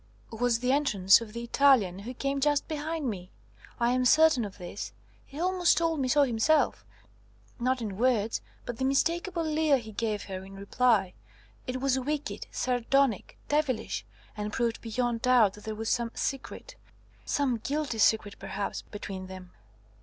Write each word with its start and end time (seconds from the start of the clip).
"Was 0.31 0.57
the 0.57 0.71
entrance 0.71 1.21
of 1.21 1.31
the 1.31 1.43
Italian, 1.43 1.99
who 1.99 2.15
came 2.15 2.39
just 2.39 2.67
behind 2.67 3.07
me. 3.07 3.29
I 3.79 3.91
am 3.91 4.03
certain 4.03 4.43
of 4.43 4.57
this; 4.57 4.93
he 5.27 5.39
almost 5.39 5.77
told 5.77 5.99
me 5.99 6.07
so 6.07 6.23
himself, 6.23 6.83
not 7.59 7.83
in 7.83 7.99
words, 7.99 8.41
but 8.65 8.79
the 8.79 8.83
mistakable 8.83 9.43
leer 9.43 9.77
he 9.77 9.91
gave 9.91 10.23
her 10.23 10.43
in 10.43 10.55
reply. 10.55 11.13
It 11.67 11.79
was 11.81 11.99
wicked, 11.99 12.47
sardonic, 12.49 13.37
devilish, 13.47 14.03
and 14.35 14.51
proved 14.51 14.81
beyond 14.81 15.21
doubt 15.21 15.53
that 15.53 15.65
there 15.65 15.75
was 15.75 15.89
some 15.89 16.09
secret, 16.15 16.73
some 17.23 17.57
guilty 17.57 17.99
secret 17.99 18.37
perhaps, 18.39 18.81
between 18.81 19.27
them." 19.27 19.51